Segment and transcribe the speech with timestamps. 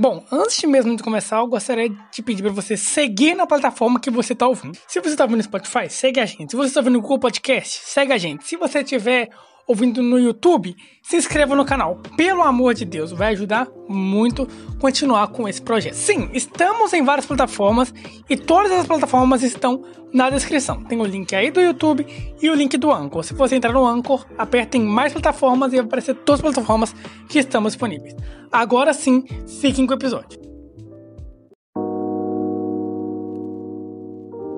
[0.00, 4.10] Bom, antes mesmo de começar, eu gostaria de pedir para você seguir na plataforma que
[4.10, 4.78] você está ouvindo.
[4.88, 6.52] Se você está ouvindo no Spotify, segue a gente.
[6.52, 8.46] Se você está ouvindo no Google Podcast, segue a gente.
[8.46, 9.28] Se você tiver
[9.70, 12.00] ouvindo no YouTube, se inscreva no canal.
[12.16, 14.48] Pelo amor de Deus, vai ajudar muito
[14.80, 15.94] continuar com esse projeto.
[15.94, 17.94] Sim, estamos em várias plataformas
[18.28, 20.82] e todas as plataformas estão na descrição.
[20.82, 22.04] Tem o link aí do YouTube
[22.42, 23.22] e o link do Anchor.
[23.22, 26.92] Se você entrar no Anchor, aperte em mais plataformas e vai aparecer todas as plataformas
[27.28, 28.16] que estamos disponíveis.
[28.50, 29.24] Agora sim,
[29.60, 30.40] fiquem com o episódio.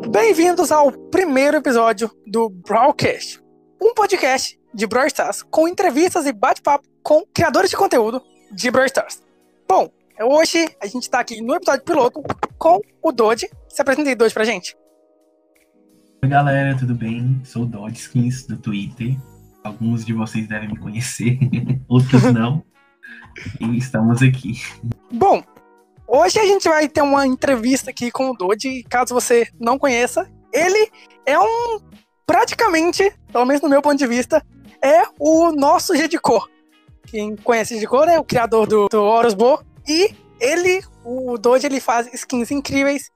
[0.09, 3.43] Bem-vindos ao primeiro episódio do Broadcast,
[3.81, 8.87] um podcast de Brawl Stars, com entrevistas e bate-papo com criadores de conteúdo de Brawl
[8.87, 9.23] Stars.
[9.69, 9.91] Bom,
[10.21, 12.23] hoje a gente tá aqui no episódio piloto
[12.59, 13.51] com o Dodge.
[13.69, 14.77] Se apresenta aí, Dodge, pra gente.
[16.23, 17.41] Oi, galera, tudo bem?
[17.45, 19.17] Sou o Dodgeskins do Twitter.
[19.65, 21.39] Alguns de vocês devem me conhecer,
[21.89, 22.65] outros não.
[23.61, 24.61] e estamos aqui.
[25.13, 25.43] Bom,
[26.07, 28.83] hoje a gente vai ter uma entrevista aqui com o Dodge.
[28.85, 30.91] Caso você não conheça, ele
[31.27, 31.81] é um
[32.27, 34.45] praticamente, pelo menos no meu ponto de vista,
[34.83, 36.49] é o nosso Gedicor.
[37.07, 39.63] Quem conhece Gedicor é o criador do, do Horus Bo.
[39.89, 43.11] E ele, o Doge, ele faz skins incríveis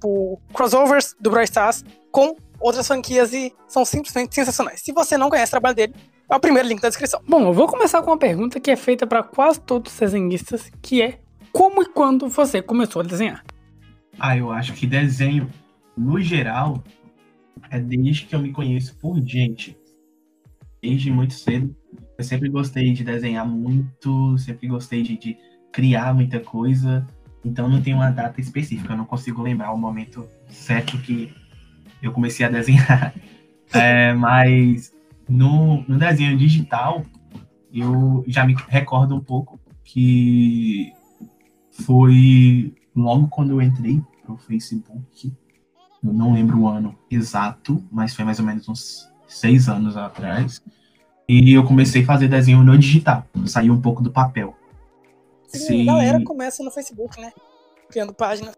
[0.00, 4.80] por crossovers do Brawl Stars com outras franquias e são simplesmente sensacionais.
[4.80, 5.94] Se você não conhece o trabalho dele,
[6.28, 7.20] é o primeiro link da descrição.
[7.28, 10.70] Bom, eu vou começar com uma pergunta que é feita para quase todos os desenhistas,
[10.80, 11.18] que é
[11.52, 13.44] como e quando você começou a desenhar?
[14.18, 15.50] Ah, eu acho que desenho,
[15.96, 16.82] no geral,
[17.70, 19.76] é desde que eu me conheço por gente
[20.82, 21.74] desde muito cedo.
[22.18, 25.38] Eu sempre gostei de desenhar muito, sempre gostei de, de
[25.70, 27.06] criar muita coisa.
[27.44, 31.32] Então não tem uma data específica, eu não consigo lembrar o momento certo que
[32.02, 33.14] eu comecei a desenhar.
[33.74, 34.92] É, mas
[35.26, 37.06] no, no desenho digital,
[37.72, 40.92] eu já me recordo um pouco que
[41.70, 45.32] foi logo quando eu entrei pro Facebook.
[46.04, 50.62] Eu não lembro o ano exato, mas foi mais ou menos uns seis anos atrás.
[51.28, 54.56] E eu comecei a fazer desenho no digital, saí um pouco do papel.
[55.46, 57.32] Sim, a galera começa no Facebook, né?
[57.90, 58.52] Criando página.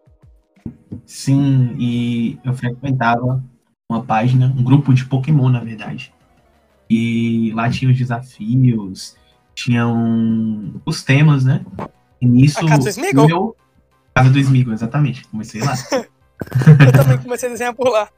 [1.05, 3.43] Sim, e eu frequentava
[3.89, 6.13] uma página, um grupo de Pokémon, na verdade.
[6.89, 9.15] E lá tinha os desafios,
[9.53, 11.65] tinham os temas, né?
[12.21, 12.59] E nisso.
[12.59, 13.29] A Casa do Smigo?
[13.29, 13.55] Eu...
[14.13, 15.27] Casa do Smigo, exatamente.
[15.27, 15.73] Comecei lá.
[15.91, 18.09] eu também comecei a desenhar por lá.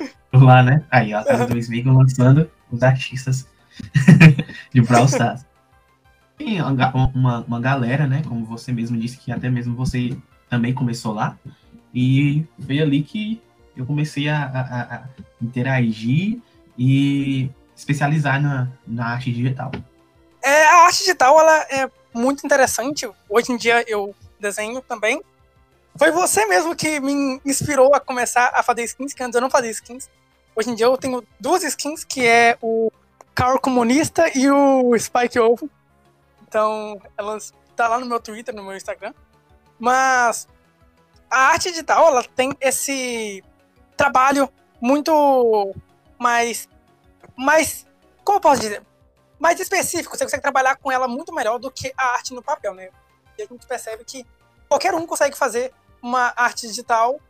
[0.32, 0.84] Lá, né?
[0.90, 3.46] Aí, a Casa do Smigo lançando os artistas
[4.72, 5.44] de Brawl Stars.
[6.38, 8.22] Tem uma, uma, uma, galera, né?
[8.26, 10.16] Como você mesmo disse, que até mesmo você
[10.48, 11.36] também começou lá.
[11.94, 13.42] E foi ali que
[13.76, 15.04] eu comecei a, a, a
[15.42, 16.38] interagir
[16.78, 19.70] e especializar na, na arte digital.
[20.42, 23.08] É, a arte digital ela é muito interessante.
[23.28, 25.20] Hoje em dia eu desenho também.
[25.96, 29.50] Foi você mesmo que me inspirou a começar a fazer skins, que antes eu não
[29.50, 30.08] fazia skins.
[30.54, 32.90] Hoje em dia eu tenho duas skins, que é o
[33.34, 35.68] Carl Comunista e o Spike Ovo.
[36.46, 39.14] Então, elas tá lá no meu Twitter, no meu Instagram.
[39.78, 40.46] Mas
[41.30, 43.42] a arte digital, ela tem esse
[43.96, 44.50] trabalho
[44.80, 45.74] muito
[46.18, 46.68] mais
[47.36, 47.86] mais
[48.24, 48.82] como eu posso dizer?
[49.38, 52.74] Mais específico, você consegue trabalhar com ela muito melhor do que a arte no papel,
[52.74, 52.90] né?
[53.38, 54.26] E a gente percebe que
[54.68, 57.20] qualquer um consegue fazer uma arte digital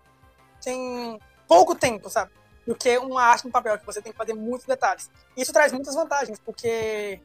[0.66, 2.31] em pouco tempo, sabe?
[2.66, 5.10] do que uma arte no papel, que você tem que fazer muitos detalhes.
[5.36, 7.20] Isso traz muitas vantagens, porque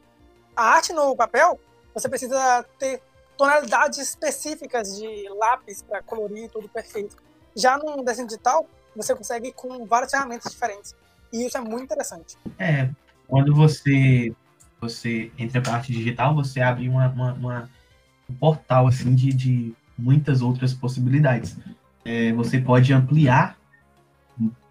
[0.56, 1.60] a arte no papel,
[1.94, 3.00] você precisa ter
[3.36, 7.16] tonalidades específicas de lápis para colorir tudo perfeito.
[7.54, 10.96] Já no desenho digital, você consegue com várias ferramentas diferentes.
[11.32, 12.36] E isso é muito interessante.
[12.58, 12.88] É,
[13.28, 14.34] quando você
[14.80, 17.70] você entra para arte digital, você abre uma, uma, uma,
[18.28, 21.56] um portal assim de, de muitas outras possibilidades.
[22.04, 23.56] É, você pode ampliar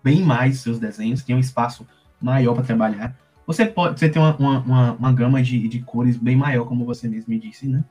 [0.03, 1.88] bem mais seus desenhos, tem um espaço
[2.22, 3.16] maior para trabalhar.
[3.47, 7.08] Você pode você tem uma, uma, uma, gama de, de cores bem maior, como você
[7.08, 7.84] mesmo me disse, né?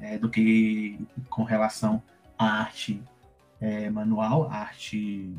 [0.00, 0.98] É, do que
[1.28, 2.02] com relação
[2.38, 3.02] à arte
[3.60, 5.34] é, manual, arte.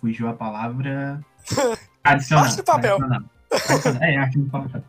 [0.00, 1.20] Fugiu a palavra.
[2.02, 2.44] Adicional.
[2.44, 2.98] arte do papel.
[4.00, 4.82] É, arte do papel.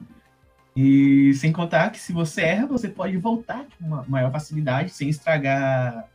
[0.75, 5.07] E sem contar que se você erra, você pode voltar com uma maior facilidade, sem
[5.07, 6.09] estragar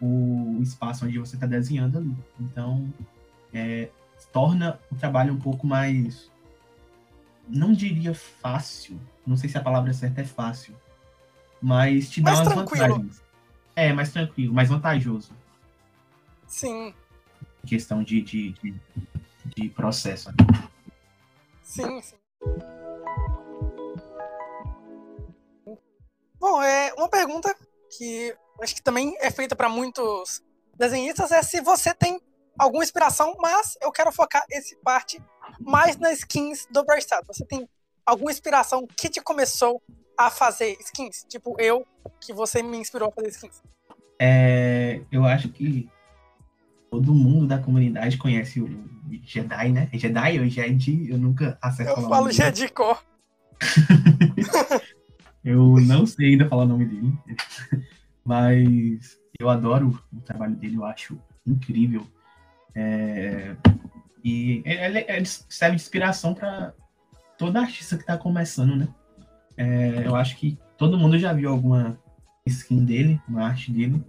[0.00, 2.14] o espaço onde você está desenhando ali.
[2.38, 2.92] Então,
[3.52, 3.88] é,
[4.32, 6.30] torna o trabalho um pouco mais.
[7.48, 10.74] Não diria fácil, não sei se a palavra certa é fácil,
[11.62, 12.88] mas te dá mais umas tranquilo.
[12.88, 13.22] vantagens.
[13.74, 15.32] É, mais tranquilo, mais vantajoso.
[16.46, 16.92] Sim.
[17.66, 18.74] Questão de, de, de,
[19.56, 20.30] de processo.
[21.62, 22.16] Sim, sim.
[26.38, 27.54] Bom, é uma pergunta
[27.96, 30.42] que acho que também é feita para muitos
[30.76, 32.20] desenhistas, é se você tem
[32.58, 35.22] alguma inspiração, mas eu quero focar esse parte
[35.60, 37.26] mais nas skins do Brawl Stars.
[37.26, 37.68] Você tem
[38.04, 39.82] alguma inspiração que te começou
[40.16, 41.24] a fazer skins?
[41.28, 41.86] Tipo eu,
[42.20, 43.62] que você me inspirou a fazer skins.
[44.18, 45.88] É, eu acho que
[46.90, 48.68] todo mundo da comunidade conhece o
[49.22, 49.88] Jedi, né?
[49.92, 51.10] É Jedi ou Jedi?
[51.10, 53.04] Eu nunca acesso Eu falo Jedi Cor.
[55.46, 57.16] eu não sei ainda falar o nome dele,
[58.24, 61.16] mas eu adoro o trabalho dele, eu acho
[61.46, 62.04] incrível.
[62.74, 63.54] É,
[64.24, 66.74] e ele, ele serve de inspiração para
[67.38, 68.88] toda artista que está começando, né?
[69.56, 71.96] É, eu acho que todo mundo já viu alguma
[72.44, 74.04] skin dele, uma arte dele,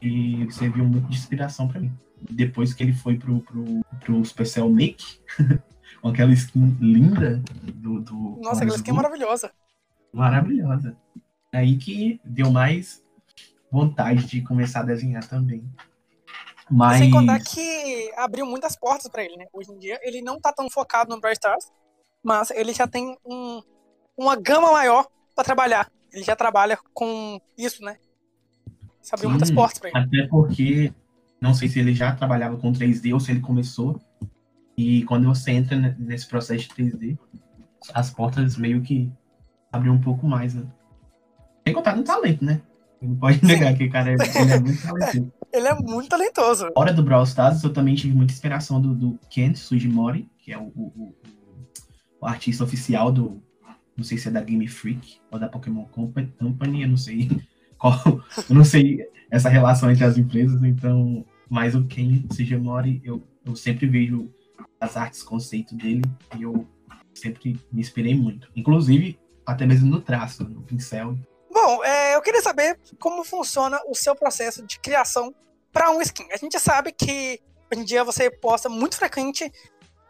[0.00, 1.92] e serviu muito de inspiração para mim.
[2.30, 5.20] Depois que ele foi pro, pro, pro Special Make,
[6.00, 8.00] com aquela skin linda do.
[8.00, 9.50] do Nossa, aquela skin é maravilhosa.
[10.12, 10.96] Maravilhosa.
[11.52, 13.02] Aí que deu mais
[13.70, 15.64] vontade de começar a desenhar também.
[16.70, 16.98] Mas...
[16.98, 19.46] Sem contar que abriu muitas portas para ele, né?
[19.52, 21.70] Hoje em dia ele não tá tão focado no Brawl Stars,
[22.22, 23.62] mas ele já tem um,
[24.16, 25.90] uma gama maior para trabalhar.
[26.12, 27.96] Ele já trabalha com isso, né?
[29.02, 29.98] Isso abriu Sim, muitas portas para ele.
[29.98, 30.92] Até porque,
[31.40, 34.00] não sei se ele já trabalhava com 3D ou se ele começou.
[34.76, 37.18] E quando você entra nesse processo de 3D,
[37.94, 39.10] as portas meio que
[39.72, 40.64] abrem um pouco mais, né?
[41.66, 42.60] Sem contar no talento, né?
[43.00, 45.32] Não pode negar que o cara é, ele é muito talentoso.
[45.52, 46.70] ele é muito talentoso.
[46.74, 50.58] Fora do Brawl Stars, eu também tive muita inspiração do, do Ken Sugimori, que é
[50.58, 51.14] o, o,
[52.20, 53.42] o, artista oficial do.
[53.96, 57.28] Não sei se é da Game Freak ou da Pokémon Company, eu não sei
[57.78, 58.00] qual.
[58.48, 61.24] Eu não sei essa relação entre as empresas, então.
[61.48, 64.30] Mas o Ken Sugimori, eu, eu sempre vejo
[64.80, 66.02] as artes conceito dele
[66.38, 66.66] e eu
[67.14, 68.50] sempre me inspirei muito.
[68.54, 69.18] Inclusive,
[69.48, 71.16] até mesmo no traço, no pincel.
[71.50, 75.34] Bom, é, eu queria saber como funciona o seu processo de criação
[75.72, 76.28] para um skin.
[76.30, 77.40] A gente sabe que
[77.72, 79.50] hoje em dia você posta muito frequente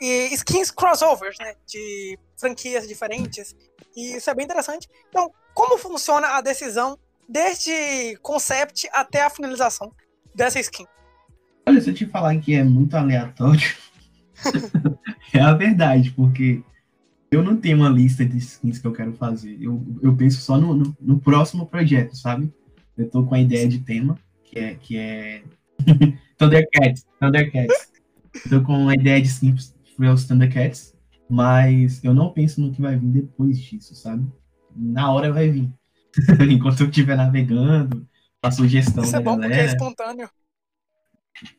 [0.01, 1.55] skins crossovers, né?
[1.67, 3.55] De franquias diferentes.
[3.97, 4.89] E isso é bem interessante.
[5.09, 6.99] Então, como funciona a decisão
[7.29, 9.93] desde concept até a finalização
[10.35, 10.87] dessa skin?
[11.67, 13.77] Olha, se eu te falar que é muito aleatório,
[15.33, 16.63] é a verdade, porque
[17.31, 19.57] eu não tenho uma lista de skins que eu quero fazer.
[19.61, 22.53] Eu, eu penso só no, no, no próximo projeto, sabe?
[22.97, 25.43] Eu tô com a ideia de tema, que é, que é
[26.39, 27.07] Thundercats.
[27.21, 27.93] Thundercats.
[28.49, 30.95] tô com a ideia de skins para os Thundercats,
[31.29, 34.27] mas eu não penso no que vai vir depois disso, sabe?
[34.75, 35.71] Na hora vai vir.
[36.51, 38.07] Enquanto eu estiver navegando,
[38.43, 39.49] a sugestão Isso da é bom galera.
[39.49, 40.31] porque é espontâneo.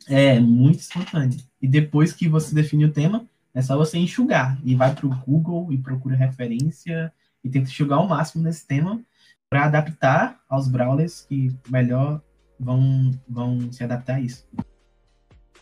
[0.08, 1.38] É, muito espontâneo.
[1.62, 5.10] E depois que você define o tema, é só você enxugar e vai para o
[5.10, 7.12] Google e procura referência
[7.44, 9.02] e tenta enxugar o máximo nesse tema
[9.50, 12.22] para adaptar aos brawlers que melhor
[12.60, 14.48] vão, vão se adaptar a isso.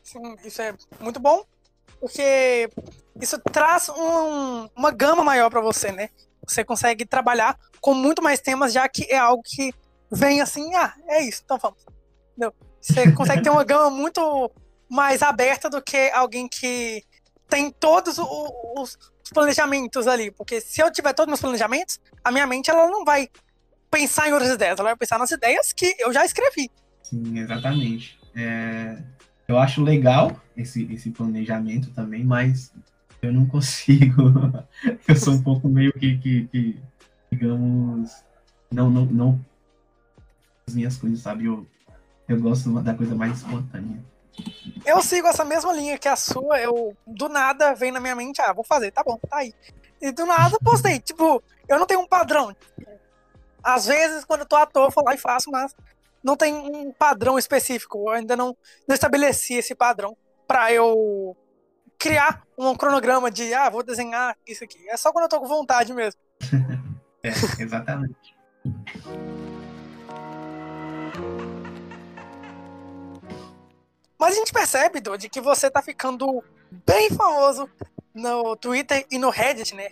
[0.04, 1.44] Sim, isso é muito bom,
[2.00, 2.70] porque
[3.22, 6.10] isso traz um, uma gama maior para você, né?
[6.46, 9.74] Você consegue trabalhar com muito mais temas, já que é algo que
[10.12, 11.86] vem assim, ah, é isso, então vamos.
[12.32, 12.54] Entendeu?
[12.82, 14.52] Você consegue ter uma gama muito
[14.90, 17.04] mais aberta do que alguém que
[17.48, 18.98] tem todos os,
[19.34, 20.32] planejamentos ali.
[20.32, 23.30] Porque se eu tiver todos os meus planejamentos, a minha mente ela não vai
[23.90, 26.70] pensar em outras ideias, ela vai pensar nas ideias que eu já escrevi.
[27.04, 28.20] Sim, exatamente.
[28.36, 28.98] É,
[29.48, 32.72] eu acho legal esse, esse planejamento também, mas
[33.22, 34.34] eu não consigo.
[35.08, 36.82] eu sou um pouco meio que, que, que
[37.32, 38.12] digamos,
[38.72, 39.46] não, não, não
[40.68, 41.46] as minhas coisas, sabe?
[41.46, 41.66] Eu,
[42.28, 44.04] eu gosto da coisa mais espontânea.
[44.86, 48.42] Eu sigo essa mesma linha que a sua, eu do nada vem na minha mente,
[48.42, 49.54] ah, vou fazer, tá bom, tá aí.
[50.02, 52.56] E do nada postei, tipo, eu não tenho um padrão.
[53.64, 55.76] Às vezes, quando eu tô à toa, eu vou lá e faço, mas
[56.24, 57.98] não tem um padrão específico.
[57.98, 58.56] Eu ainda não,
[58.88, 60.16] não estabeleci esse padrão
[60.48, 61.36] para eu
[61.98, 64.88] criar um cronograma de, ah, vou desenhar isso aqui.
[64.90, 66.20] É só quando eu tô com vontade mesmo.
[67.24, 67.30] é,
[67.62, 68.38] exatamente.
[74.20, 76.44] Mas a gente percebe, Dodi, que você tá ficando
[76.86, 77.70] bem famoso
[78.14, 79.90] no Twitter e no Reddit, né?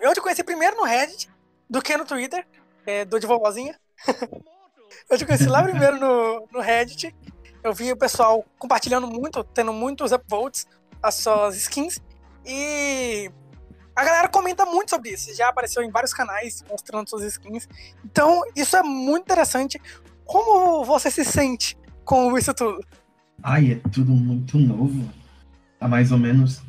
[0.00, 1.30] Eu te conheci primeiro no Reddit
[1.70, 2.46] do que no Twitter,
[2.84, 3.78] é, do de vovozinha.
[5.08, 7.14] eu te conheci lá primeiro no, no Reddit.
[7.62, 10.66] Eu vi o pessoal compartilhando muito, tendo muitos upvotes,
[11.00, 12.00] as suas skins.
[12.44, 13.30] E
[13.94, 15.32] a galera comenta muito sobre isso.
[15.34, 17.68] Já apareceu em vários canais mostrando suas skins.
[18.04, 19.80] Então, isso é muito interessante.
[20.24, 22.84] Como você se sente com isso tudo?
[23.42, 25.08] Ai, é tudo muito novo.
[25.80, 26.62] Há mais ou menos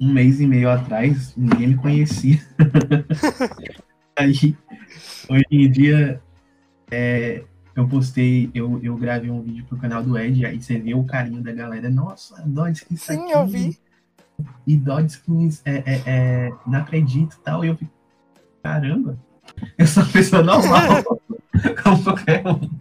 [0.00, 2.40] um mês e meio atrás, ninguém me conhecia.
[4.16, 4.56] Aí,
[5.28, 6.22] hoje em dia,
[6.90, 7.42] é,
[7.74, 11.04] eu postei, eu, eu gravei um vídeo pro canal do Ed, aí você vê o
[11.04, 11.88] carinho da galera.
[11.88, 13.32] Nossa, Dodskins Sim, aqui.
[13.32, 13.78] eu vi.
[14.66, 17.64] E Dodskins, é, é, é, não acredito e tal.
[17.64, 17.92] E eu fico,
[18.62, 19.18] caramba,
[19.78, 21.20] eu sou uma pessoa normal,
[21.82, 22.79] como qualquer um.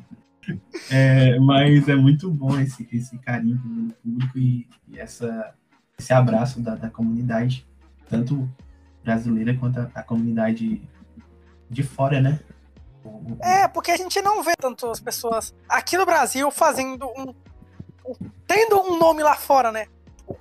[0.91, 5.53] É, mas é muito bom esse, esse carinho do público e, e essa,
[5.97, 7.67] esse abraço da, da comunidade,
[8.09, 8.49] tanto
[9.03, 10.81] brasileira quanto a, a comunidade
[11.69, 12.39] de fora, né?
[13.41, 17.33] É, porque a gente não vê tanto as pessoas aqui no Brasil fazendo um.
[18.45, 19.85] tendo um nome lá fora, né?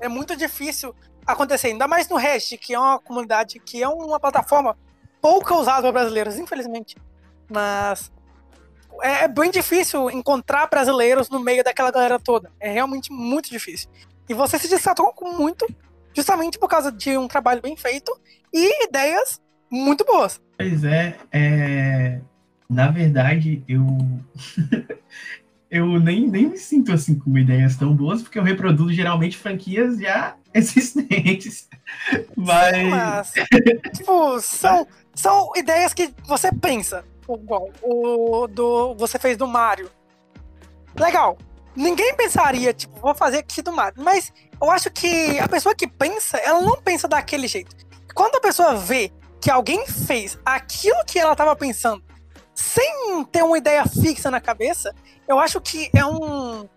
[0.01, 0.95] É muito difícil
[1.27, 4.77] acontecer, ainda mais no Reddit, que é uma comunidade, que é uma plataforma
[5.21, 6.97] pouco usada por brasileiros, infelizmente.
[7.49, 8.11] Mas
[9.03, 12.51] é, é bem difícil encontrar brasileiros no meio daquela galera toda.
[12.61, 13.89] É realmente muito difícil.
[14.29, 15.67] E você se destacou muito,
[16.15, 18.13] justamente por causa de um trabalho bem feito
[18.53, 19.41] e ideias
[19.71, 20.41] muito boas.
[20.57, 22.21] Pois é, é,
[22.69, 23.85] na verdade, eu
[25.71, 29.99] eu nem, nem me sinto assim com ideias tão boas, porque eu reproduzo geralmente franquias
[29.99, 31.69] já existentes.
[32.37, 33.33] Mas Mas,
[33.97, 37.05] tipo, são, são ideias que você pensa.
[37.29, 39.91] Igual o do você fez do Mario.
[40.99, 41.37] Legal.
[41.77, 44.03] Ninguém pensaria, tipo, vou fazer aqui do Mario.
[44.03, 47.77] Mas eu acho que a pessoa que pensa, ela não pensa daquele jeito.
[48.15, 52.03] Quando a pessoa vê que alguém fez aquilo que ela estava pensando
[52.55, 54.93] sem ter uma ideia fixa na cabeça,
[55.29, 56.69] eu acho que é um,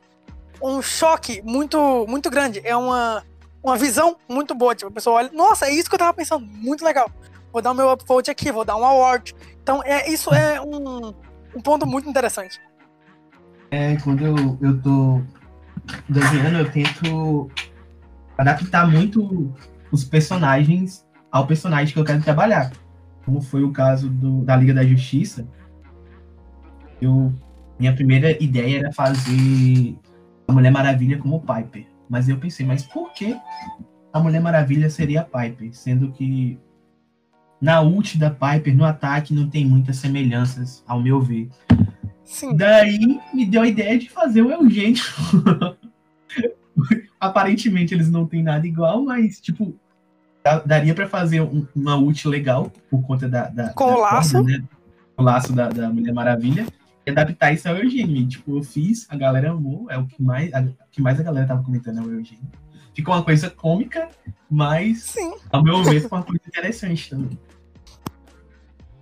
[0.61, 2.61] um choque muito, muito grande.
[2.63, 3.25] É uma,
[3.63, 4.75] uma visão muito boa.
[4.75, 7.09] Tipo, a pessoa olha, nossa, é isso que eu tava pensando, muito legal.
[7.51, 9.33] Vou dar o meu upvote aqui, vou dar um award.
[9.61, 11.13] Então, é, isso é um,
[11.55, 12.59] um ponto muito interessante.
[13.71, 15.21] é, quando eu, eu tô
[16.09, 17.49] desenhando, eu tento
[18.37, 19.53] adaptar muito
[19.91, 22.71] os personagens ao personagem que eu quero trabalhar.
[23.25, 25.47] Como foi o caso do, da Liga da Justiça,
[27.01, 27.33] eu
[27.79, 29.97] minha primeira ideia era fazer
[30.47, 31.87] a Mulher Maravilha como Piper.
[32.07, 33.35] Mas eu pensei, mas por que
[34.13, 35.73] a Mulher Maravilha seria Piper?
[35.73, 36.59] Sendo que
[37.61, 41.47] na ult da Piper, no ataque, não tem muitas semelhanças, ao meu ver.
[42.23, 42.55] Sim.
[42.55, 45.01] Daí me deu a ideia de fazer o Eugênio.
[47.19, 49.75] Aparentemente eles não têm nada igual, mas, tipo,
[50.65, 53.47] daria pra fazer um- uma ult legal por conta da.
[53.49, 54.33] da Com da o laço.
[54.37, 54.63] corda, né?
[55.17, 56.65] O laço da, da Mulher Maravilha.
[57.05, 58.15] E adaptar isso ao Eugênio.
[58.15, 61.19] E, tipo, eu fiz, a galera amou, é o que mais a, o que mais
[61.19, 62.43] a galera tava comentando é o Eugênio.
[62.93, 64.09] Ficou uma coisa cômica,
[64.49, 65.33] mas, Sim.
[65.51, 67.39] ao meu ver, ficou uma coisa interessante também.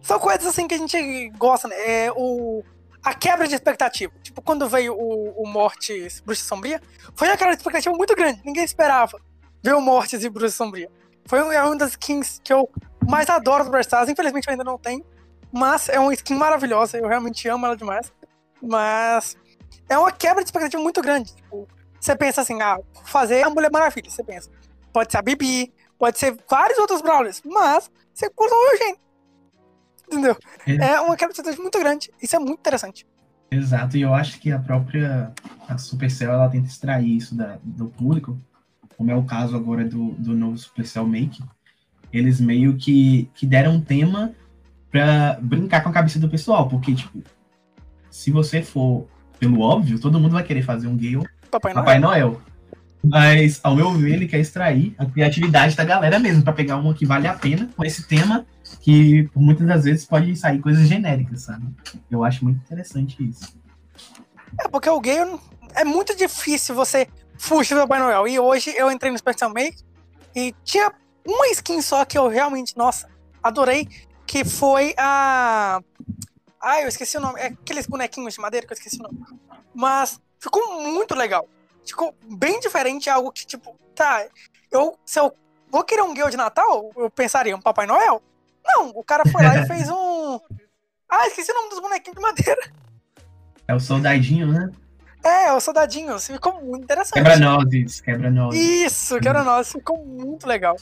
[0.01, 1.75] São coisas assim que a gente gosta, né?
[2.05, 2.63] É o,
[3.03, 4.11] a quebra de expectativa.
[4.23, 6.81] Tipo, quando veio o, o Mortes Bruxa Sombria,
[7.15, 8.41] foi uma quebra de expectativa muito grande.
[8.43, 9.19] Ninguém esperava
[9.63, 10.89] ver o Mortes e Bruxa Sombria.
[11.25, 12.69] Foi um- é uma das skins que eu
[13.07, 14.09] mais adoro do Stars.
[14.09, 15.03] Infelizmente eu ainda não tenho.
[15.51, 16.97] Mas é uma skin maravilhosa.
[16.97, 18.11] Eu realmente amo ela demais.
[18.61, 19.35] Mas
[19.87, 21.35] é uma quebra de expectativa muito grande.
[21.35, 21.67] Tipo,
[21.99, 24.09] você pensa assim, ah, fazer a Mulher Maravilha.
[24.09, 24.49] Você pensa,
[24.93, 27.41] pode ser a Bibi, pode ser vários outros Brawlers.
[27.45, 28.99] Mas você colocou o Eugênio.
[30.07, 30.37] Entendeu?
[30.65, 30.93] É.
[30.93, 32.11] É uma quebra de expectativa muito grande.
[32.21, 33.05] Isso é muito interessante.
[33.51, 35.33] Exato, e eu acho que a própria
[35.67, 38.39] a Supercell ela tenta extrair isso da, do público,
[38.95, 41.43] como é o caso agora do, do novo Supercell Make.
[42.13, 44.33] Eles meio que, que deram um tema
[44.91, 47.23] pra brincar com a cabeça do pessoal, porque, tipo,
[48.09, 49.07] se você for
[49.39, 51.85] pelo óbvio, todo mundo vai querer fazer um Gale Papai Noel.
[51.85, 52.41] Papai Noel.
[53.03, 56.93] Mas, ao meu ver, ele quer extrair a criatividade da galera mesmo, pra pegar uma
[56.93, 58.45] que vale a pena com esse tema,
[58.81, 61.65] que por muitas das vezes pode sair coisas genéricas, sabe?
[62.11, 63.57] Eu acho muito interessante isso.
[64.59, 65.39] É porque o Gale
[65.75, 68.27] é muito difícil você fugir do Papai Noel.
[68.27, 69.77] E hoje eu entrei no Special Make
[70.35, 70.91] e tinha
[71.25, 73.07] uma skin só que eu realmente, nossa,
[73.41, 73.87] adorei,
[74.25, 75.81] que foi a.
[76.61, 77.39] Ai, eu esqueci o nome.
[77.39, 79.19] É aqueles bonequinhos de madeira que eu esqueci o nome.
[79.73, 81.47] Mas ficou muito legal.
[81.85, 84.25] Ficou bem diferente, algo que, tipo, tá,
[84.71, 85.33] eu, se eu
[85.69, 88.21] vou querer um Gale de Natal, eu pensaria um Papai Noel.
[88.65, 90.39] Não, o cara foi lá e fez um.
[91.09, 92.71] Ah, esqueci o nome dos bonequinhos de madeira.
[93.67, 94.71] É o soldadinho, né?
[95.23, 97.13] É, o soldadinho, assim, ficou muito interessante.
[97.13, 98.59] Quebra-nozes, quebra-nozes.
[98.59, 100.75] Isso, quebra nós, ficou muito legal.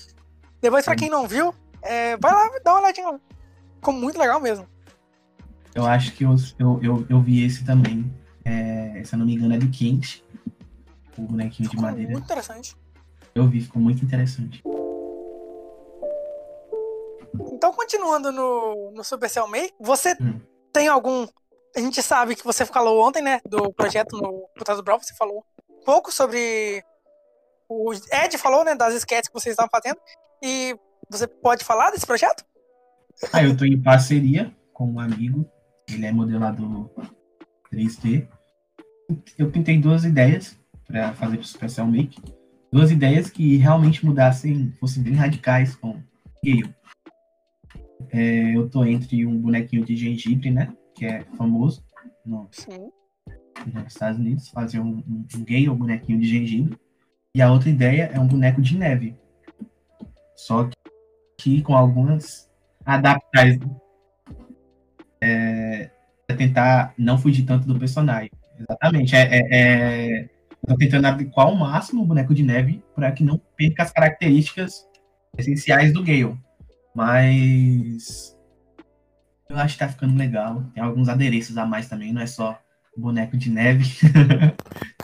[0.61, 3.19] Depois, pra quem não viu, é, vai lá dá uma olhadinha.
[3.75, 4.67] Ficou muito legal mesmo.
[5.73, 8.11] Eu acho que eu, eu, eu, eu vi esse também.
[8.47, 10.23] É, se eu não me engano, é do Kent.
[11.17, 12.11] O bonequinho de Ficou madeira.
[12.11, 12.75] muito interessante.
[13.35, 14.63] Eu vi, ficou muito interessante.
[17.51, 20.39] Então, continuando no, no Supercell Make, você Hum.
[20.71, 21.27] tem algum.
[21.75, 23.39] A gente sabe que você falou ontem, né?
[23.45, 26.83] Do projeto no Putado Brawl, você falou um pouco sobre.
[27.69, 28.75] O Ed falou, né?
[28.75, 29.99] Das sketches que vocês estavam fazendo.
[30.41, 30.75] E
[31.09, 32.45] você pode falar desse projeto?
[33.33, 35.45] Ah, eu tô em parceria com um amigo.
[35.89, 36.89] Ele é modelador
[37.71, 38.27] 3D.
[39.37, 42.21] Eu pintei duas ideias para fazer o Special Make.
[42.71, 46.01] Duas ideias que realmente mudassem, fossem bem radicais com
[46.43, 46.75] Gale.
[48.09, 50.73] É, eu tô entre um bonequinho de gengibre, né?
[50.93, 51.83] Que é famoso
[52.25, 52.49] no,
[53.73, 56.77] nos Estados Unidos, fazer um, um, um Gale, um bonequinho de gengibre.
[57.33, 59.15] E a outra ideia é um boneco de neve.
[60.35, 60.69] Só
[61.37, 62.49] que com algumas
[62.85, 63.59] adaptações.
[65.21, 65.89] É
[66.37, 68.29] tentar não fugir tanto do personagem.
[68.59, 69.15] Exatamente.
[69.15, 70.29] É, é, é...
[70.65, 74.85] Tô tentando adequar ao máximo o boneco de neve para que não perca as características
[75.37, 76.37] essenciais do Gale.
[76.95, 78.35] Mas
[79.49, 80.63] eu acho que tá ficando legal.
[80.73, 82.59] Tem alguns adereços a mais também, não é só
[82.97, 83.85] boneco de neve.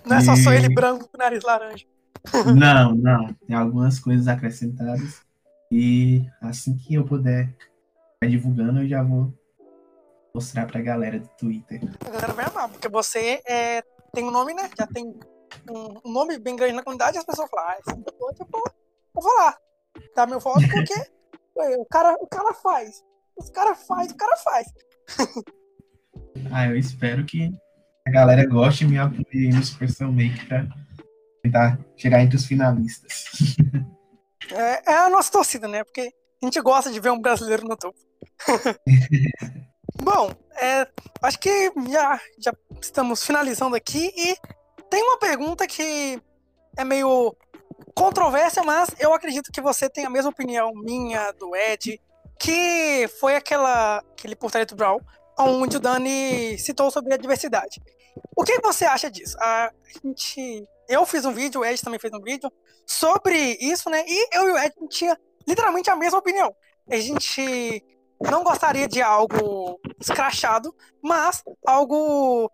[0.05, 1.86] Não é só, só ele branco com nariz laranja.
[2.57, 3.33] Não, não.
[3.48, 5.22] Tem algumas coisas acrescentadas.
[5.72, 7.53] E assim que eu puder
[8.22, 9.33] divulgando, eu já vou
[10.34, 11.82] mostrar pra galera do Twitter.
[12.06, 14.70] A galera vai amar, porque você é, tem um nome, né?
[14.78, 15.13] Já tem
[15.70, 18.63] um, nome bem grande na comunidade e as pessoas falam, ah, esse depois eu vou,
[19.13, 19.58] vou falar.
[20.16, 20.94] Dá meu voto porque
[21.78, 23.04] o, cara, o cara faz.
[23.38, 24.68] Os cara faz, o cara faz.
[26.52, 27.52] ah, eu espero que
[28.08, 30.66] a galera goste e me apoie no Super Make pra
[31.44, 33.25] tentar chegar entre os finalistas.
[34.52, 35.86] É, é, a nossa torcida, né?
[35.86, 37.98] Porque a gente gosta de ver um brasileiro no topo.
[40.02, 40.88] Bom, é,
[41.22, 44.36] acho que já, já estamos finalizando aqui e
[44.90, 46.22] tem uma pergunta que
[46.78, 47.36] é meio
[47.96, 52.02] controvérsia, mas eu acredito que você tem a mesma opinião minha, do Ed,
[52.40, 55.00] que foi aquela, aquele portrait Brown,
[55.38, 57.82] onde o Dani citou sobre a diversidade.
[58.36, 59.38] O que você acha disso?
[59.40, 59.72] A
[60.04, 62.52] gente, eu fiz um vídeo, o Ed também fez um vídeo
[62.86, 64.04] sobre isso, né?
[64.08, 66.54] E eu e o Ed tinha literalmente a mesma opinião.
[66.90, 67.84] A gente
[68.22, 72.50] não gostaria de algo escrachado, mas algo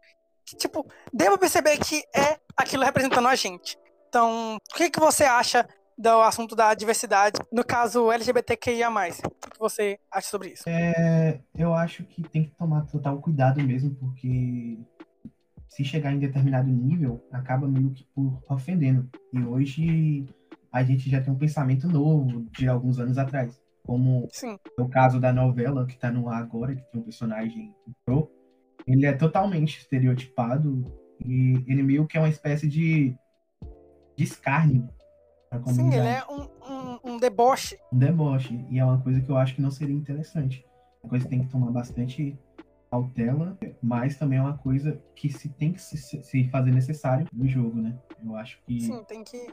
[0.45, 3.77] que, tipo, deva perceber que é aquilo representando a gente.
[4.07, 5.67] Então, o que, que você acha
[5.99, 8.89] do assunto da diversidade, no caso LGBTQIA+.
[8.89, 10.63] O que você acha sobre isso?
[10.65, 14.79] É, eu acho que tem que tomar total cuidado mesmo, porque
[15.67, 19.09] se chegar em determinado nível, acaba meio que por ofendendo.
[19.33, 20.25] E hoje
[20.71, 23.61] a gente já tem um pensamento novo de alguns anos atrás.
[23.89, 24.59] Como Sim.
[24.77, 27.73] o caso da novela que está no ar agora, que tem um personagem
[28.05, 28.29] pro,
[28.85, 30.85] ele é totalmente estereotipado
[31.25, 33.15] e ele meio que é uma espécie de,
[34.15, 34.87] de escárnio
[35.73, 37.79] Sim, ele é um, um, um, deboche.
[37.91, 38.63] Um deboche.
[38.69, 40.63] E é uma coisa que eu acho que não seria interessante.
[41.03, 42.37] Uma coisa que tem que tomar bastante
[42.91, 47.47] cautela, mas também é uma coisa que se tem que se, se fazer necessário no
[47.47, 47.97] jogo, né?
[48.23, 48.81] Eu acho que.
[48.81, 49.51] Sim, tem que.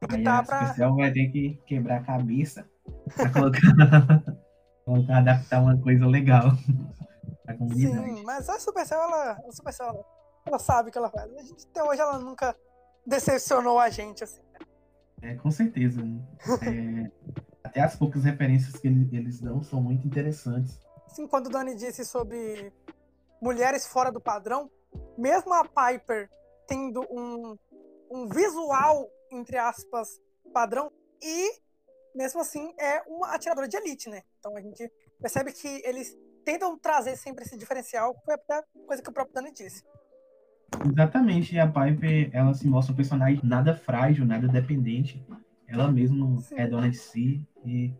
[0.00, 0.62] Tem que aí a pra...
[0.62, 2.66] especial vai ter que quebrar a cabeça
[3.14, 3.60] pra colocar,
[4.84, 6.52] colocar adaptar uma coisa legal
[7.44, 8.04] pra comunidade.
[8.04, 10.04] Sim, mas a Supercell, ela, a Supercell, ela,
[10.46, 11.32] ela sabe o que ela faz.
[11.32, 12.56] A gente, até hoje ela nunca
[13.06, 14.42] decepcionou a gente, assim.
[15.22, 16.00] É, com certeza.
[16.62, 17.10] É,
[17.64, 20.78] até as poucas referências que eles dão são muito interessantes.
[21.08, 22.72] Sim, quando o Dani disse sobre
[23.40, 24.70] mulheres fora do padrão,
[25.16, 26.28] mesmo a Piper
[26.66, 27.56] tendo um,
[28.10, 30.20] um visual, entre aspas,
[30.52, 30.90] padrão,
[31.22, 31.52] e
[32.14, 34.22] mesmo assim é uma atiradora de elite, né?
[34.38, 39.08] Então a gente percebe que eles tentam trazer sempre esse diferencial, foi a coisa que
[39.08, 39.82] o próprio Dani disse.
[40.92, 45.24] Exatamente, e a Piper, ela se mostra um personagem nada frágil, nada dependente.
[45.66, 47.92] Ela mesma é dona de si e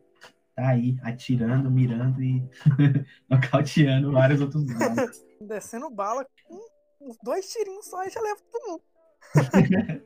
[0.55, 2.49] tá aí atirando, mirando e
[3.29, 5.25] nocauteando vários outros lados.
[5.41, 6.61] Descendo bala com
[7.01, 8.83] uns dois tirinhos só e já leva todo mundo.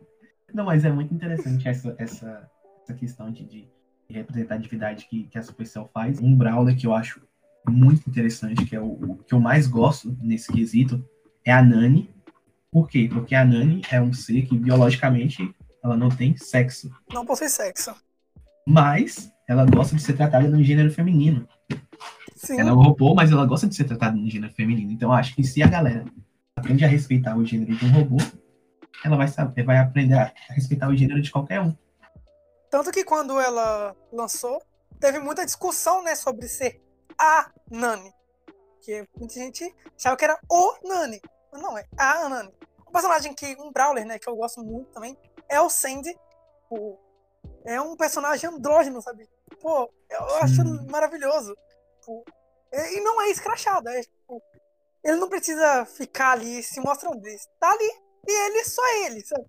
[0.54, 2.50] Não, mas é muito interessante essa, essa,
[2.82, 3.70] essa questão de, de
[4.10, 6.20] representatividade que, que a Supercell faz.
[6.20, 7.20] Um Brawler que eu acho
[7.68, 11.04] muito interessante, que é o, o que eu mais gosto nesse quesito,
[11.44, 12.10] é a Nani,
[12.70, 13.08] por quê?
[13.10, 16.90] Porque a Nani é um ser que biologicamente ela não tem sexo.
[17.12, 17.94] Não possui sexo.
[18.66, 21.48] Mas ela gosta de ser tratada no gênero feminino.
[22.34, 22.60] Sim.
[22.60, 24.92] Ela é um robô, mas ela gosta de ser tratada no gênero feminino.
[24.92, 26.04] Então acho que se a galera
[26.54, 28.18] aprende a respeitar o gênero de um robô,
[29.04, 31.74] ela vai saber, vai aprender a respeitar o gênero de qualquer um.
[32.70, 34.62] Tanto que quando ela lançou,
[35.00, 36.82] teve muita discussão, né, sobre ser
[37.18, 38.12] a Nani.
[38.80, 41.20] Que muita gente achava que era o Nani.
[41.52, 42.54] Não, é a Anani.
[42.86, 45.16] Um personagem que, um Brawler, né, que eu gosto muito também,
[45.48, 46.14] é o Sandy.
[46.68, 46.98] Pô,
[47.64, 49.28] é um personagem andrógeno, sabe?
[49.60, 51.56] Pô, eu acho maravilhoso.
[52.04, 52.24] Pô,
[52.72, 54.42] e não é escrachado, é tipo,
[55.02, 57.24] ele não precisa ficar ali se mostrando.
[57.26, 57.90] Ele tá ali
[58.26, 59.46] e ele só é ele, sabe?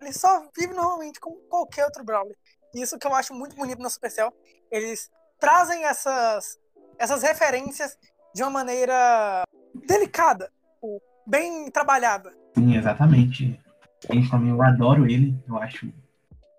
[0.00, 2.36] Ele só vive normalmente como qualquer outro Brawler.
[2.74, 4.32] Isso que eu acho muito bonito na Supercell.
[4.70, 6.58] Eles trazem essas,
[6.98, 7.96] essas referências
[8.34, 9.42] de uma maneira
[9.86, 10.52] delicada.
[10.74, 12.32] Tipo, bem trabalhada.
[12.54, 13.60] Sim, exatamente.
[14.30, 15.36] também eu adoro ele.
[15.48, 15.92] Eu acho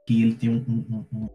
[0.06, 1.30] que ele tem um, um, um,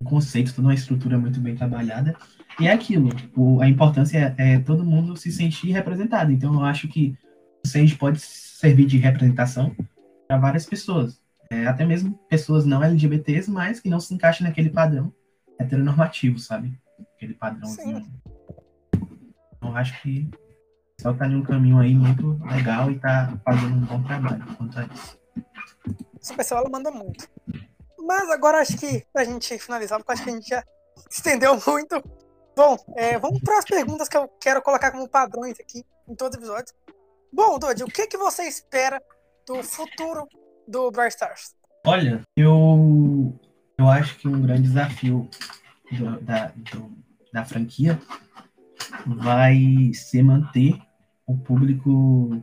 [0.00, 2.16] um conceito, toda uma estrutura muito bem trabalhada.
[2.60, 6.30] E é aquilo, o, a importância é, é, todo mundo se sentir representado.
[6.32, 7.16] Então eu acho que
[7.64, 9.74] o Sage pode servir de representação
[10.28, 11.20] para várias pessoas.
[11.54, 15.14] É, até mesmo pessoas não LGBTs, mas que não se encaixam naquele padrão
[15.56, 16.76] heteronormativo, sabe?
[17.14, 18.02] Aquele padrãozinho.
[18.02, 18.20] Sim.
[19.56, 20.28] Então acho que
[21.00, 24.78] só tá em um caminho aí muito legal e tá fazendo um bom trabalho quanto
[24.80, 25.18] a isso.
[26.20, 27.28] Essa pessoa ela manda muito.
[28.00, 30.64] Mas agora acho que pra gente finalizar, porque acho que a gente já
[31.08, 32.02] estendeu muito.
[32.56, 36.36] Bom, é, vamos para as perguntas que eu quero colocar como padrões aqui em todos
[36.36, 36.74] os episódios.
[37.32, 39.00] Bom, Dodge, o que, que você espera
[39.46, 40.28] do futuro
[40.66, 41.54] do Brawl Stars?
[41.86, 43.38] Olha, eu,
[43.78, 45.28] eu acho que um grande desafio
[45.92, 46.92] do, da, do,
[47.32, 47.98] da franquia
[49.06, 50.78] vai ser manter
[51.26, 52.42] o público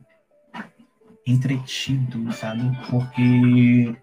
[1.26, 2.62] entretido, sabe?
[2.90, 3.96] Porque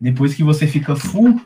[0.00, 1.40] depois que você fica full,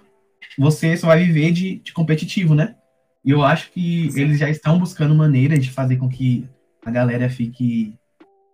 [0.59, 2.77] você só vai viver de, de competitivo, né?
[3.25, 4.21] E eu acho que Sim.
[4.21, 6.49] eles já estão buscando maneiras de fazer com que
[6.85, 7.95] a galera fique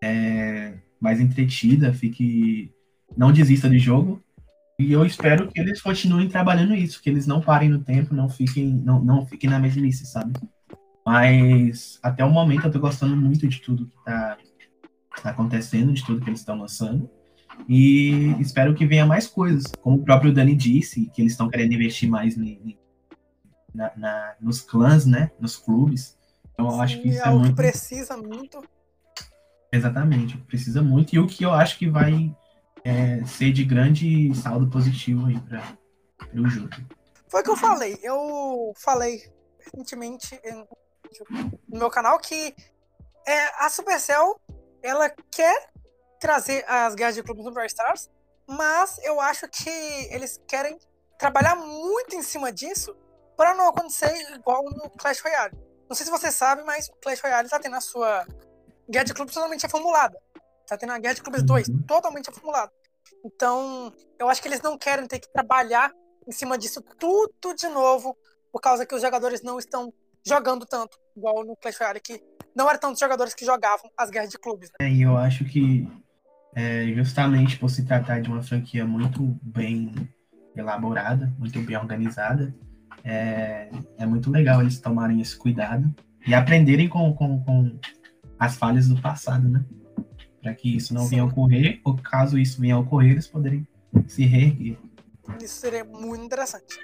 [0.02, 2.70] é, mais entretida, fique
[3.18, 4.22] não desista de jogo.
[4.78, 8.28] E eu espero que eles continuem trabalhando isso, que eles não parem no tempo, não
[8.28, 10.32] fiquem, não, não fiquem na mesmice, sabe?
[11.04, 14.38] Mas até o momento eu tô gostando muito de tudo que tá,
[15.20, 17.10] tá acontecendo, de tudo que eles estão lançando.
[17.68, 19.64] E espero que venha mais coisas.
[19.80, 22.36] Como o próprio Dani disse, que eles estão querendo investir mais
[23.74, 25.32] na, na, nos clãs, né?
[25.40, 26.16] Nos clubes.
[26.52, 27.56] Então eu acho que isso é, é muito.
[27.56, 28.62] precisa muito.
[29.72, 31.16] Exatamente, precisa muito.
[31.16, 32.32] E o que eu acho que vai
[32.88, 35.62] é, ser de grande saldo positivo aí para
[36.34, 36.70] o jogo.
[37.28, 37.98] Foi o que eu falei.
[38.02, 40.40] Eu falei recentemente
[41.68, 42.54] no meu canal que
[43.26, 44.40] é, a Supercell
[44.82, 45.68] ela quer
[46.18, 48.08] trazer as guerras de clubes no Brawl Stars,
[48.48, 49.68] mas eu acho que
[50.10, 50.78] eles querem
[51.18, 52.96] trabalhar muito em cima disso
[53.36, 55.54] para não acontecer igual no Clash Royale.
[55.88, 58.26] Não sei se você sabe, mas o Clash Royale tá tendo a sua
[58.88, 60.18] guerra de clubes totalmente reformulada.
[60.66, 61.82] Tá tendo a guerra de clubes 2 uhum.
[61.82, 62.72] totalmente reformulada.
[63.24, 65.92] Então, eu acho que eles não querem ter que trabalhar
[66.26, 68.16] em cima disso tudo de novo,
[68.52, 69.92] por causa que os jogadores não estão
[70.26, 72.22] jogando tanto, igual no Clash Royale, que
[72.54, 74.68] não eram tantos jogadores que jogavam as guerras de clubes.
[74.70, 74.86] Né?
[74.86, 75.88] É, e eu acho que
[76.54, 79.94] é, justamente por se tratar de uma franquia muito bem
[80.56, 82.54] elaborada, muito bem organizada,
[83.04, 85.94] é, é muito legal eles tomarem esse cuidado
[86.26, 87.78] e aprenderem com, com, com
[88.38, 89.64] as falhas do passado, né?
[90.48, 91.10] Para que isso não Sim.
[91.10, 93.68] venha a ocorrer, ou caso isso venha a ocorrer, eles poderem
[94.06, 94.78] se reerguer.
[95.42, 96.78] Isso seria muito interessante.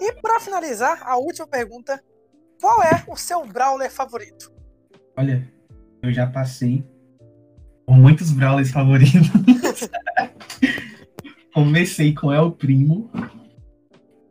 [0.00, 2.00] E para finalizar, a última pergunta:
[2.60, 4.52] qual é o seu Brawler favorito?
[5.16, 5.44] Olha,
[6.02, 6.84] eu já passei
[7.84, 9.28] por muitos Brawlers favoritos.
[11.52, 13.10] Comecei com El Primo.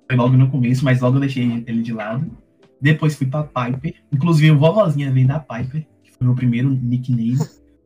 [0.07, 2.31] Foi logo no começo, mas logo eu deixei ele de lado.
[2.79, 3.93] Depois fui pra Piper.
[4.09, 7.37] Inclusive, o vovozinha veio da Piper, que foi meu primeiro nickname.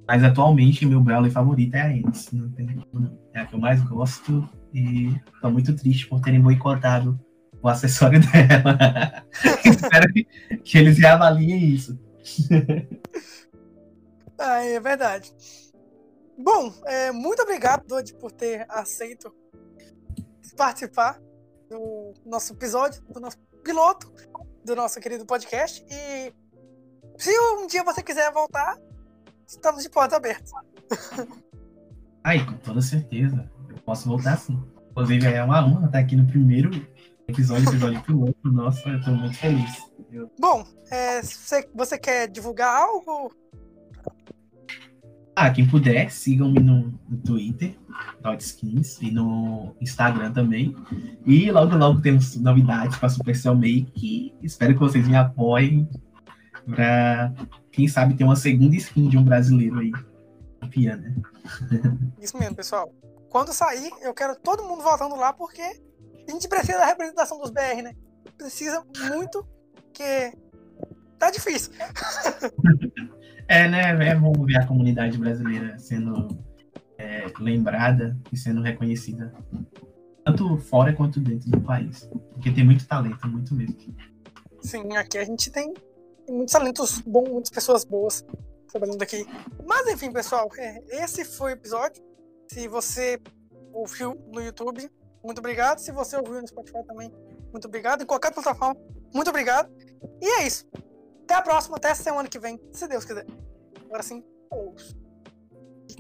[0.07, 2.31] Mas atualmente, meu Brawler favorito é a Ennis.
[2.31, 2.81] Não tem.
[3.33, 4.47] É a que eu mais gosto.
[4.73, 7.19] E tô muito triste por terem boicotado
[7.61, 9.25] o acessório dela.
[9.65, 10.23] Espero que,
[10.63, 11.99] que eles reavaliem isso.
[14.39, 15.33] ah, é verdade.
[16.37, 19.33] Bom, é, muito obrigado, Dodi, por ter aceito
[20.55, 21.19] participar
[21.69, 24.11] do nosso episódio, do nosso piloto,
[24.63, 25.83] do nosso querido podcast.
[25.89, 26.33] E
[27.17, 28.77] se um dia você quiser voltar,
[29.47, 30.51] estamos de portas abertas.
[32.23, 33.49] Ai, com toda certeza.
[33.69, 34.61] Eu posso voltar sim.
[34.91, 36.69] Inclusive, é uma honra estar aqui no primeiro
[37.27, 38.51] episódio, episódio piloto.
[38.51, 39.91] Nossa, eu tô muito feliz.
[40.11, 40.31] Eu...
[40.39, 43.31] Bom, é, você, você quer divulgar algo?
[45.35, 47.77] Ah, quem puder, sigam-me no, no Twitter,
[48.39, 50.75] Skins, e no Instagram também.
[51.27, 54.33] E logo, logo temos novidades para Supercell Make.
[54.41, 55.87] Espero que vocês me apoiem
[56.65, 57.31] para,
[57.77, 59.91] quem sabe, ter uma segunda skin de um brasileiro aí.
[60.59, 61.13] Campeã, né?
[62.19, 62.91] Isso mesmo, pessoal.
[63.29, 67.51] Quando sair, eu quero todo mundo voltando lá, porque a gente precisa da representação dos
[67.51, 67.93] BR, né?
[68.35, 69.47] Precisa muito,
[69.93, 70.33] que
[71.19, 71.71] tá difícil.
[73.47, 74.07] é, né?
[74.07, 76.29] É bom ver a comunidade brasileira sendo
[76.97, 79.31] é, lembrada e sendo reconhecida,
[80.25, 82.09] tanto fora quanto dentro do país.
[82.33, 83.77] Porque tem muito talento, muito mesmo.
[84.61, 85.75] Sim, aqui a gente tem
[86.29, 88.25] muitos talentos bons, muitas pessoas boas
[88.71, 89.25] trabalhando aqui.
[89.65, 92.03] Mas enfim, pessoal, é, esse foi o episódio.
[92.47, 93.19] Se você
[93.73, 94.89] ouviu no YouTube,
[95.23, 95.79] muito obrigado.
[95.79, 97.11] Se você ouviu no Spotify também,
[97.51, 98.03] muito obrigado.
[98.03, 98.75] Em qualquer plataforma,
[99.13, 99.69] muito obrigado.
[100.21, 100.67] E é isso.
[101.23, 103.25] Até a próxima, até semana que vem, se Deus quiser.
[103.85, 104.23] Agora sim.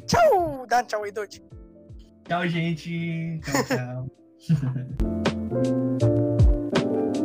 [0.05, 0.65] Tchau!
[0.67, 1.11] Dá tchau aí.
[1.11, 3.39] Tchau, gente.
[3.41, 5.23] Tchau, tchau.